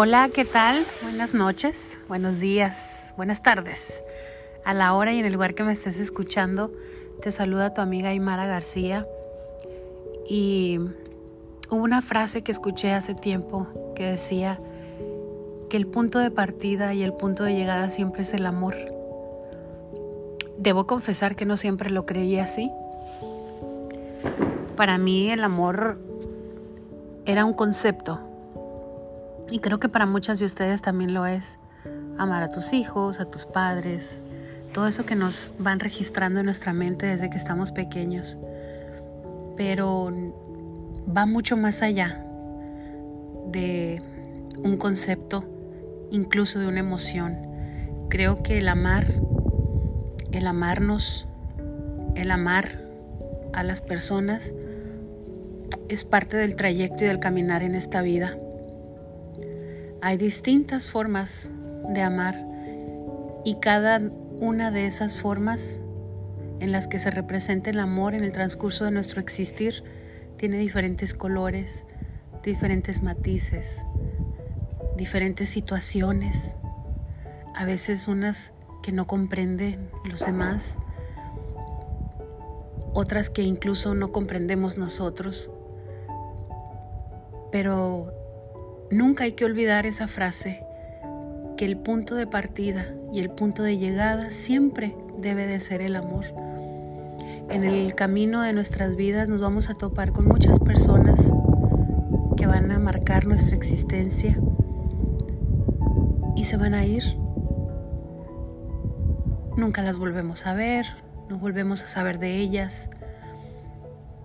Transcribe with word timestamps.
Hola, 0.00 0.30
¿qué 0.32 0.44
tal? 0.44 0.86
Buenas 1.02 1.34
noches, 1.34 1.98
buenos 2.06 2.38
días, 2.38 3.12
buenas 3.16 3.42
tardes. 3.42 4.00
A 4.64 4.72
la 4.72 4.94
hora 4.94 5.12
y 5.12 5.18
en 5.18 5.26
el 5.26 5.32
lugar 5.32 5.56
que 5.56 5.64
me 5.64 5.72
estés 5.72 5.98
escuchando, 5.98 6.72
te 7.20 7.32
saluda 7.32 7.74
tu 7.74 7.80
amiga 7.80 8.10
Aymara 8.10 8.46
García. 8.46 9.08
Y 10.24 10.78
hubo 11.68 11.82
una 11.82 12.00
frase 12.00 12.42
que 12.42 12.52
escuché 12.52 12.92
hace 12.92 13.16
tiempo 13.16 13.66
que 13.96 14.04
decía 14.04 14.60
que 15.68 15.76
el 15.76 15.88
punto 15.88 16.20
de 16.20 16.30
partida 16.30 16.94
y 16.94 17.02
el 17.02 17.12
punto 17.12 17.42
de 17.42 17.56
llegada 17.56 17.90
siempre 17.90 18.22
es 18.22 18.32
el 18.34 18.46
amor. 18.46 18.76
Debo 20.58 20.86
confesar 20.86 21.34
que 21.34 21.44
no 21.44 21.56
siempre 21.56 21.90
lo 21.90 22.06
creí 22.06 22.38
así. 22.38 22.70
Para 24.76 24.96
mí 24.96 25.28
el 25.32 25.42
amor 25.42 25.98
era 27.26 27.44
un 27.44 27.52
concepto 27.52 28.27
y 29.50 29.60
creo 29.60 29.80
que 29.80 29.88
para 29.88 30.06
muchas 30.06 30.38
de 30.38 30.46
ustedes 30.46 30.82
también 30.82 31.14
lo 31.14 31.26
es. 31.26 31.58
Amar 32.18 32.42
a 32.42 32.50
tus 32.50 32.72
hijos, 32.72 33.20
a 33.20 33.24
tus 33.24 33.46
padres, 33.46 34.20
todo 34.72 34.86
eso 34.86 35.06
que 35.06 35.14
nos 35.14 35.50
van 35.58 35.80
registrando 35.80 36.40
en 36.40 36.46
nuestra 36.46 36.72
mente 36.72 37.06
desde 37.06 37.30
que 37.30 37.36
estamos 37.36 37.72
pequeños. 37.72 38.36
Pero 39.56 40.12
va 41.16 41.26
mucho 41.26 41.56
más 41.56 41.82
allá 41.82 42.24
de 43.50 44.02
un 44.62 44.76
concepto, 44.76 45.44
incluso 46.10 46.58
de 46.58 46.68
una 46.68 46.80
emoción. 46.80 47.38
Creo 48.08 48.42
que 48.42 48.58
el 48.58 48.68
amar, 48.68 49.14
el 50.32 50.46
amarnos, 50.46 51.26
el 52.14 52.30
amar 52.30 52.82
a 53.52 53.62
las 53.62 53.80
personas 53.80 54.52
es 55.88 56.04
parte 56.04 56.36
del 56.36 56.56
trayecto 56.56 57.04
y 57.04 57.08
del 57.08 57.20
caminar 57.20 57.62
en 57.62 57.74
esta 57.74 58.02
vida. 58.02 58.36
Hay 60.00 60.16
distintas 60.16 60.88
formas 60.88 61.50
de 61.88 62.02
amar 62.02 62.46
y 63.44 63.56
cada 63.56 64.00
una 64.40 64.70
de 64.70 64.86
esas 64.86 65.16
formas 65.16 65.78
en 66.60 66.70
las 66.70 66.86
que 66.86 67.00
se 67.00 67.10
representa 67.10 67.70
el 67.70 67.80
amor 67.80 68.14
en 68.14 68.22
el 68.22 68.30
transcurso 68.30 68.84
de 68.84 68.92
nuestro 68.92 69.20
existir 69.20 69.82
tiene 70.36 70.56
diferentes 70.58 71.14
colores, 71.14 71.84
diferentes 72.44 73.02
matices, 73.02 73.82
diferentes 74.96 75.48
situaciones, 75.48 76.54
a 77.56 77.64
veces 77.64 78.06
unas 78.06 78.52
que 78.84 78.92
no 78.92 79.08
comprenden 79.08 79.90
los 80.04 80.20
demás, 80.20 80.78
otras 82.92 83.30
que 83.30 83.42
incluso 83.42 83.94
no 83.94 84.12
comprendemos 84.12 84.78
nosotros. 84.78 85.50
Pero 87.50 88.12
Nunca 88.90 89.24
hay 89.24 89.32
que 89.32 89.44
olvidar 89.44 89.84
esa 89.84 90.08
frase, 90.08 90.64
que 91.58 91.66
el 91.66 91.76
punto 91.76 92.14
de 92.14 92.26
partida 92.26 92.86
y 93.12 93.20
el 93.20 93.28
punto 93.28 93.62
de 93.62 93.76
llegada 93.76 94.30
siempre 94.30 94.96
debe 95.18 95.46
de 95.46 95.60
ser 95.60 95.82
el 95.82 95.94
amor. 95.94 96.24
En 97.50 97.64
el 97.64 97.94
camino 97.94 98.40
de 98.40 98.54
nuestras 98.54 98.96
vidas 98.96 99.28
nos 99.28 99.42
vamos 99.42 99.68
a 99.68 99.74
topar 99.74 100.12
con 100.12 100.26
muchas 100.26 100.58
personas 100.58 101.20
que 102.38 102.46
van 102.46 102.70
a 102.70 102.78
marcar 102.78 103.26
nuestra 103.26 103.56
existencia 103.56 104.38
y 106.34 106.46
se 106.46 106.56
van 106.56 106.72
a 106.72 106.86
ir. 106.86 107.02
Nunca 109.54 109.82
las 109.82 109.98
volvemos 109.98 110.46
a 110.46 110.54
ver, 110.54 110.86
no 111.28 111.38
volvemos 111.38 111.82
a 111.82 111.88
saber 111.88 112.18
de 112.18 112.36
ellas, 112.36 112.88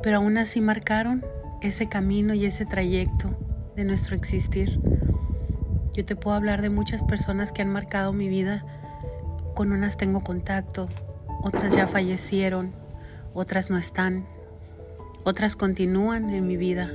pero 0.01 0.17
aún 0.17 0.37
así 0.37 0.61
marcaron 0.61 1.25
ese 1.61 1.89
camino 1.89 2.33
y 2.33 2.45
ese 2.45 2.65
trayecto 2.65 3.35
de 3.75 3.83
nuestro 3.83 4.15
existir. 4.15 4.79
Yo 5.93 6.05
te 6.05 6.15
puedo 6.15 6.35
hablar 6.35 6.61
de 6.61 6.69
muchas 6.69 7.03
personas 7.03 7.51
que 7.51 7.61
han 7.61 7.69
marcado 7.69 8.13
mi 8.13 8.27
vida. 8.27 8.65
Con 9.55 9.71
unas 9.71 9.97
tengo 9.97 10.23
contacto, 10.23 10.89
otras 11.43 11.75
ya 11.75 11.87
fallecieron, 11.87 12.73
otras 13.33 13.69
no 13.69 13.77
están, 13.77 14.25
otras 15.23 15.55
continúan 15.55 16.29
en 16.29 16.47
mi 16.47 16.57
vida. 16.57 16.91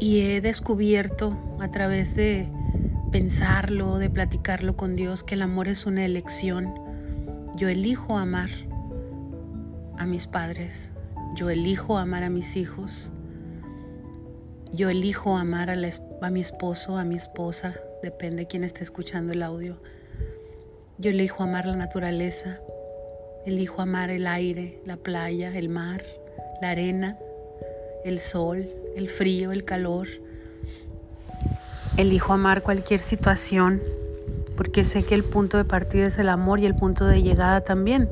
Y 0.00 0.20
he 0.20 0.40
descubierto 0.40 1.36
a 1.60 1.70
través 1.70 2.14
de 2.14 2.48
pensarlo, 3.10 3.98
de 3.98 4.10
platicarlo 4.10 4.76
con 4.76 4.96
Dios, 4.96 5.24
que 5.24 5.34
el 5.34 5.42
amor 5.42 5.68
es 5.68 5.86
una 5.86 6.04
elección. 6.04 6.74
Yo 7.56 7.68
elijo 7.68 8.16
amar 8.16 8.50
a 9.98 10.06
mis 10.06 10.26
padres, 10.26 10.92
yo 11.34 11.50
elijo 11.50 11.98
amar 11.98 12.22
a 12.22 12.30
mis 12.30 12.56
hijos, 12.56 13.10
yo 14.72 14.90
elijo 14.90 15.36
amar 15.36 15.70
a, 15.70 16.30
mi 16.30 16.40
esposo, 16.40 16.98
a 16.98 17.04
mi 17.04 17.16
esposa, 17.16 17.74
depende 18.02 18.42
de 18.42 18.46
quién 18.46 18.64
esté 18.64 18.82
escuchando 18.82 19.32
el 19.32 19.42
audio. 19.42 19.76
Yo 20.98 21.10
elijo 21.10 21.42
amar 21.42 21.66
la 21.66 21.76
naturaleza, 21.76 22.58
elijo 23.46 23.80
amar 23.82 24.10
el 24.10 24.26
aire, 24.26 24.80
la 24.84 24.96
playa, 24.96 25.56
el 25.56 25.68
mar, 25.68 26.04
la 26.60 26.70
arena, 26.70 27.18
el 28.04 28.20
sol, 28.20 28.68
el 28.96 29.08
frío, 29.08 29.52
el 29.52 29.64
calor. 29.64 30.08
Elijo 31.96 32.32
amar 32.32 32.62
cualquier 32.62 33.00
situación 33.00 33.80
porque 34.56 34.82
sé 34.82 35.04
que 35.04 35.14
el 35.14 35.22
punto 35.22 35.56
de 35.56 35.64
partida 35.64 36.06
es 36.06 36.18
el 36.18 36.28
amor 36.28 36.58
y 36.58 36.66
el 36.66 36.74
punto 36.74 37.04
de 37.04 37.22
llegada 37.22 37.60
también. 37.60 38.08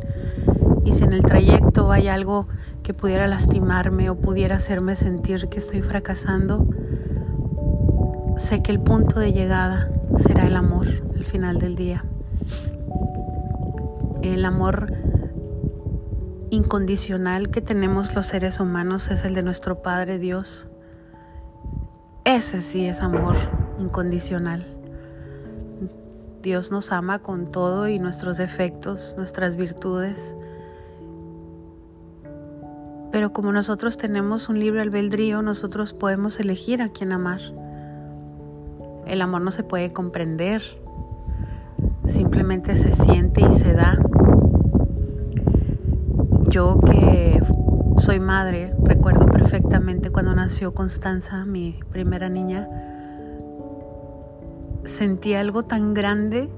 Y 0.84 0.93
si 0.93 1.03
en 1.03 1.12
el 1.12 1.23
trayecto 1.23 1.91
hay 1.91 2.06
algo 2.06 2.47
que 2.87 2.95
pudiera 2.95 3.27
lastimarme 3.27 4.11
o 4.11 4.15
pudiera 4.15 4.55
hacerme 4.55 4.95
sentir 4.95 5.49
que 5.49 5.59
estoy 5.59 5.83
fracasando, 5.83 6.69
sé 8.39 8.63
que 8.63 8.71
el 8.71 8.79
punto 8.79 9.19
de 9.19 9.33
llegada 9.33 9.89
será 10.21 10.47
el 10.47 10.55
amor 10.55 10.87
al 11.17 11.25
final 11.25 11.59
del 11.59 11.75
día. 11.75 12.05
El 14.23 14.45
amor 14.45 14.87
incondicional 16.51 17.51
que 17.51 17.61
tenemos 17.61 18.15
los 18.15 18.29
seres 18.29 18.61
humanos 18.61 19.11
es 19.11 19.25
el 19.25 19.35
de 19.35 19.43
nuestro 19.43 19.83
Padre 19.83 20.21
Dios. 20.21 20.67
Ese 22.25 22.63
sí 22.63 22.87
es 22.87 23.01
amor 23.01 23.35
incondicional. 23.81 24.65
Dios 26.41 26.71
nos 26.71 26.93
ama 26.93 27.19
con 27.19 27.51
todo 27.51 27.89
y 27.89 27.99
nuestros 27.99 28.37
defectos, 28.37 29.15
nuestras 29.17 29.57
virtudes, 29.57 30.37
pero 33.16 33.31
como 33.31 33.50
nosotros 33.50 33.97
tenemos 33.97 34.50
un 34.50 34.60
libre 34.60 34.82
albedrío, 34.82 35.41
nosotros 35.41 35.94
podemos 35.94 36.38
elegir 36.38 36.82
a 36.82 36.91
quién 36.91 37.12
amar. 37.12 37.41
El 39.06 39.22
amor 39.22 39.41
no 39.41 39.50
se 39.53 39.62
puede 39.62 39.91
comprender, 39.91 40.60
simplemente 42.10 42.76
se 42.76 42.93
siente 42.94 43.41
y 43.41 43.55
se 43.55 43.72
da. 43.72 43.97
Yo 46.50 46.78
que 46.81 47.43
soy 48.00 48.21
madre, 48.21 48.75
recuerdo 48.84 49.25
perfectamente 49.25 50.10
cuando 50.10 50.34
nació 50.34 50.75
Constanza, 50.75 51.47
mi 51.47 51.81
primera 51.93 52.28
niña, 52.28 52.66
sentí 54.84 55.32
algo 55.32 55.62
tan 55.62 55.94
grande, 55.94 56.50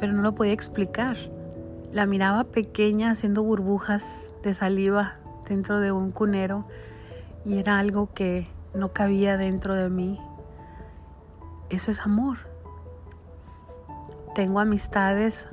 pero 0.00 0.14
no 0.14 0.22
lo 0.22 0.32
podía 0.32 0.54
explicar. 0.54 1.18
La 1.92 2.06
miraba 2.06 2.44
pequeña 2.44 3.10
haciendo 3.10 3.42
burbujas 3.42 4.02
de 4.42 4.54
saliva 4.54 5.12
dentro 5.48 5.80
de 5.80 5.92
un 5.92 6.10
cunero 6.10 6.66
y 7.44 7.58
era 7.58 7.78
algo 7.78 8.12
que 8.12 8.46
no 8.74 8.88
cabía 8.88 9.36
dentro 9.36 9.74
de 9.74 9.88
mí. 9.88 10.18
Eso 11.70 11.90
es 11.90 12.00
amor. 12.00 12.38
Tengo 14.34 14.60
amistades 14.60 15.48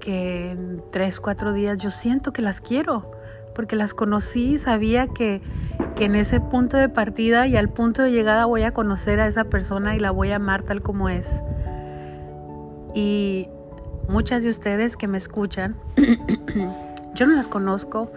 que 0.00 0.50
en 0.50 0.82
tres, 0.92 1.20
cuatro 1.20 1.52
días 1.52 1.78
yo 1.78 1.90
siento 1.90 2.32
que 2.32 2.42
las 2.42 2.60
quiero, 2.60 3.10
porque 3.54 3.74
las 3.74 3.94
conocí, 3.94 4.58
sabía 4.58 5.06
que, 5.06 5.40
que 5.96 6.04
en 6.04 6.14
ese 6.14 6.40
punto 6.40 6.76
de 6.76 6.88
partida 6.88 7.46
y 7.46 7.56
al 7.56 7.68
punto 7.68 8.02
de 8.02 8.10
llegada 8.10 8.44
voy 8.44 8.62
a 8.62 8.70
conocer 8.70 9.20
a 9.20 9.26
esa 9.26 9.44
persona 9.44 9.96
y 9.96 9.98
la 9.98 10.10
voy 10.10 10.32
a 10.32 10.36
amar 10.36 10.62
tal 10.62 10.82
como 10.82 11.08
es. 11.08 11.42
Y 12.94 13.48
muchas 14.08 14.42
de 14.42 14.50
ustedes 14.50 14.96
que 14.96 15.08
me 15.08 15.18
escuchan 15.18 15.74
Yo 17.14 17.26
no 17.26 17.34
las 17.34 17.46
conozco, 17.46 18.10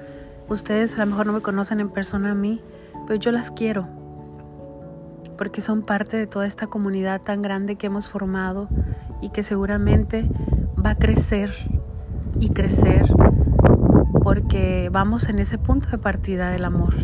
ustedes 0.49 0.95
a 0.95 0.99
lo 0.99 1.11
mejor 1.11 1.27
no 1.27 1.33
me 1.33 1.41
conocen 1.41 1.79
en 1.79 1.89
persona 1.89 2.31
a 2.31 2.35
mí, 2.35 2.61
pero 3.05 3.19
yo 3.19 3.31
las 3.31 3.51
quiero, 3.51 3.85
porque 5.37 5.61
son 5.61 5.83
parte 5.83 6.17
de 6.17 6.25
toda 6.25 6.47
esta 6.47 6.65
comunidad 6.65 7.21
tan 7.21 7.43
grande 7.43 7.75
que 7.75 7.87
hemos 7.87 8.09
formado 8.09 8.67
y 9.21 9.29
que 9.29 9.43
seguramente 9.43 10.27
va 10.83 10.91
a 10.91 10.95
crecer 10.95 11.53
y 12.39 12.49
crecer 12.49 13.05
porque 14.23 14.89
vamos 14.91 15.29
en 15.29 15.39
ese 15.39 15.57
punto 15.57 15.89
de 15.89 15.99
partida 15.99 16.49
del 16.49 16.65
amor. 16.65 16.95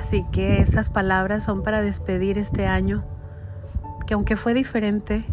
Así 0.00 0.24
que 0.32 0.62
estas 0.62 0.90
palabras 0.90 1.44
son 1.44 1.62
para 1.62 1.82
despedir 1.82 2.38
este 2.38 2.66
año, 2.66 3.02
que 4.06 4.14
aunque 4.14 4.36
fue 4.36 4.54
diferente, 4.54 5.24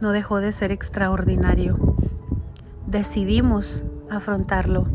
no 0.00 0.12
dejó 0.12 0.38
de 0.38 0.52
ser 0.52 0.72
extraordinario. 0.72 1.76
Decidimos 2.86 3.84
afrontarlo. 4.10 4.86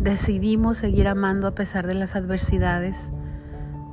Decidimos 0.00 0.78
seguir 0.78 1.08
amando 1.08 1.46
a 1.46 1.54
pesar 1.54 1.86
de 1.86 1.94
las 1.94 2.16
adversidades. 2.16 3.10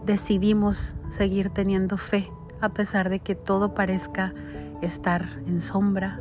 decidimos 0.05 0.95
seguir 1.11 1.49
teniendo 1.49 1.95
fe 1.97 2.27
a 2.59 2.69
pesar 2.69 3.09
de 3.09 3.19
que 3.19 3.35
todo 3.35 3.73
parezca 3.73 4.33
estar 4.81 5.25
en 5.47 5.61
sombra. 5.61 6.19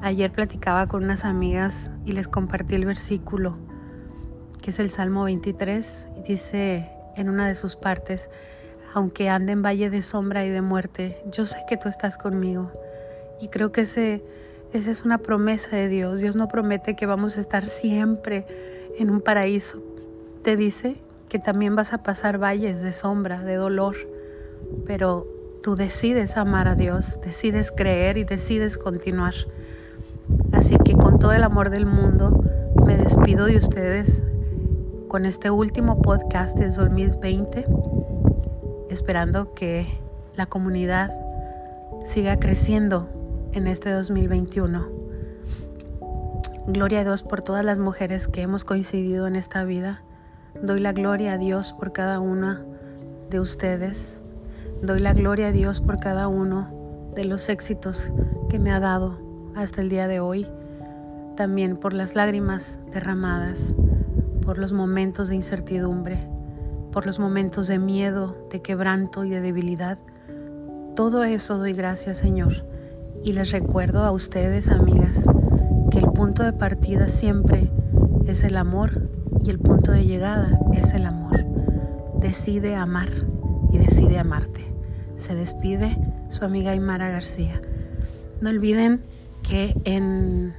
Ayer 0.00 0.30
platicaba 0.30 0.86
con 0.86 1.04
unas 1.04 1.24
amigas 1.24 1.90
y 2.06 2.12
les 2.12 2.26
compartí 2.26 2.74
el 2.74 2.86
versículo 2.86 3.56
que 4.60 4.70
es 4.70 4.78
el 4.78 4.90
Salmo 4.90 5.24
23 5.24 6.06
y 6.18 6.28
dice 6.28 6.88
en 7.16 7.28
una 7.28 7.48
de 7.48 7.54
sus 7.54 7.76
partes, 7.76 8.30
aunque 8.94 9.28
ande 9.28 9.52
en 9.52 9.62
valle 9.62 9.90
de 9.90 10.02
sombra 10.02 10.44
y 10.44 10.50
de 10.50 10.62
muerte, 10.62 11.20
yo 11.32 11.46
sé 11.46 11.58
que 11.68 11.76
tú 11.76 11.88
estás 11.88 12.16
conmigo. 12.16 12.70
Y 13.40 13.48
creo 13.48 13.72
que 13.72 13.82
ese, 13.82 14.22
esa 14.72 14.90
es 14.90 15.04
una 15.04 15.18
promesa 15.18 15.76
de 15.76 15.88
Dios. 15.88 16.20
Dios 16.20 16.36
no 16.36 16.48
promete 16.48 16.94
que 16.94 17.06
vamos 17.06 17.36
a 17.36 17.40
estar 17.40 17.66
siempre 17.66 18.44
en 18.98 19.10
un 19.10 19.20
paraíso. 19.20 19.78
Te 20.44 20.56
dice 20.56 20.96
que 21.28 21.38
también 21.38 21.76
vas 21.76 21.92
a 21.92 22.02
pasar 22.02 22.38
valles 22.38 22.82
de 22.82 22.92
sombra, 22.92 23.42
de 23.42 23.56
dolor, 23.56 23.96
pero 24.86 25.24
tú 25.62 25.76
decides 25.76 26.36
amar 26.36 26.68
a 26.68 26.74
Dios, 26.74 27.18
decides 27.24 27.70
creer 27.70 28.16
y 28.16 28.24
decides 28.24 28.78
continuar. 28.78 29.34
Así 30.52 30.76
que 30.84 30.92
con 30.94 31.18
todo 31.18 31.32
el 31.32 31.42
amor 31.42 31.70
del 31.70 31.86
mundo 31.86 32.42
me 32.86 32.96
despido 32.96 33.46
de 33.46 33.56
ustedes 33.56 34.20
con 35.08 35.26
este 35.26 35.50
último 35.50 36.00
podcast 36.00 36.56
de 36.56 36.70
2020, 36.70 37.66
esperando 38.90 39.52
que 39.54 39.88
la 40.36 40.46
comunidad 40.46 41.10
siga 42.06 42.38
creciendo 42.38 43.08
en 43.52 43.66
este 43.66 43.90
2021. 43.90 44.86
Gloria 46.68 47.00
a 47.00 47.04
Dios 47.04 47.22
por 47.22 47.42
todas 47.42 47.64
las 47.64 47.78
mujeres 47.78 48.28
que 48.28 48.42
hemos 48.42 48.64
coincidido 48.64 49.26
en 49.26 49.34
esta 49.34 49.64
vida. 49.64 50.00
Doy 50.62 50.80
la 50.80 50.92
gloria 50.92 51.32
a 51.32 51.38
Dios 51.38 51.72
por 51.72 51.92
cada 51.92 52.20
una 52.20 52.62
de 53.30 53.40
ustedes. 53.40 54.16
Doy 54.82 55.00
la 55.00 55.14
gloria 55.14 55.48
a 55.48 55.52
Dios 55.52 55.80
por 55.80 55.98
cada 55.98 56.28
uno 56.28 56.68
de 57.14 57.24
los 57.24 57.48
éxitos 57.48 58.08
que 58.48 58.58
me 58.58 58.70
ha 58.70 58.78
dado 58.78 59.18
hasta 59.56 59.80
el 59.80 59.88
día 59.88 60.06
de 60.06 60.20
hoy. 60.20 60.46
También 61.36 61.76
por 61.76 61.92
las 61.92 62.14
lágrimas 62.14 62.78
derramadas, 62.92 63.74
por 64.44 64.58
los 64.58 64.72
momentos 64.72 65.28
de 65.28 65.34
incertidumbre, 65.34 66.24
por 66.92 67.06
los 67.06 67.18
momentos 67.18 67.66
de 67.66 67.78
miedo, 67.78 68.36
de 68.52 68.60
quebranto 68.60 69.24
y 69.24 69.30
de 69.30 69.40
debilidad. 69.40 69.98
Todo 70.94 71.24
eso 71.24 71.58
doy 71.58 71.72
gracias, 71.72 72.18
Señor. 72.18 72.62
Y 73.22 73.32
les 73.32 73.50
recuerdo 73.50 74.04
a 74.04 74.12
ustedes, 74.12 74.68
amigas, 74.68 75.24
que 75.90 75.98
el 75.98 76.06
punto 76.06 76.42
de 76.42 76.52
partida 76.52 77.08
siempre 77.08 77.68
es 78.26 78.44
el 78.44 78.56
amor 78.56 78.90
y 79.44 79.50
el 79.50 79.58
punto 79.58 79.92
de 79.92 80.04
llegada 80.04 80.58
es 80.74 80.94
el 80.94 81.06
amor. 81.06 81.44
Decide 82.18 82.76
amar 82.76 83.08
y 83.72 83.78
decide 83.78 84.18
amarte. 84.18 84.64
Se 85.16 85.34
despide 85.34 85.96
su 86.30 86.44
amiga 86.44 86.70
Aymara 86.70 87.10
García. 87.10 87.60
No 88.40 88.50
olviden 88.50 89.00
que 89.46 89.74
en, 89.84 90.54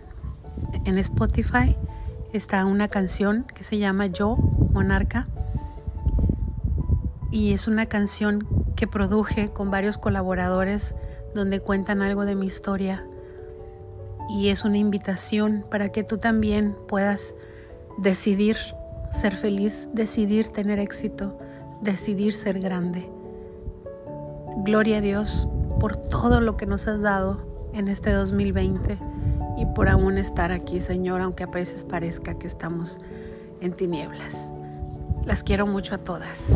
en 0.85 0.97
Spotify 0.97 1.75
está 2.33 2.65
una 2.65 2.87
canción 2.87 3.43
que 3.55 3.63
se 3.63 3.77
llama 3.77 4.05
Yo, 4.07 4.37
Monarca, 4.71 5.25
y 7.31 7.53
es 7.53 7.67
una 7.67 7.85
canción 7.85 8.45
que 8.75 8.87
produje 8.87 9.49
con 9.49 9.71
varios 9.71 9.97
colaboradores 9.97 10.93
donde 11.33 11.59
cuentan 11.59 12.01
algo 12.01 12.25
de 12.25 12.35
mi 12.35 12.45
historia 12.45 13.05
y 14.29 14.49
es 14.49 14.63
una 14.63 14.77
invitación 14.77 15.65
para 15.69 15.89
que 15.89 16.03
tú 16.03 16.17
también 16.17 16.73
puedas 16.87 17.33
decidir 17.97 18.57
ser 19.11 19.35
feliz, 19.35 19.89
decidir 19.93 20.49
tener 20.49 20.79
éxito, 20.79 21.37
decidir 21.81 22.33
ser 22.33 22.59
grande. 22.59 23.09
Gloria 24.63 24.97
a 24.97 25.01
Dios 25.01 25.47
por 25.79 25.97
todo 25.97 26.39
lo 26.39 26.55
que 26.55 26.65
nos 26.65 26.87
has 26.87 27.01
dado 27.01 27.41
en 27.73 27.87
este 27.87 28.11
2020 28.11 28.97
y 29.57 29.65
por 29.73 29.89
aún 29.89 30.17
estar 30.17 30.51
aquí, 30.51 30.79
Señor, 30.81 31.21
aunque 31.21 31.43
a 31.43 31.47
veces 31.47 31.83
parezca 31.83 32.37
que 32.37 32.47
estamos 32.47 32.97
en 33.59 33.73
tinieblas. 33.73 34.49
Las 35.25 35.43
quiero 35.43 35.67
mucho 35.67 35.95
a 35.95 35.97
todas. 35.97 36.53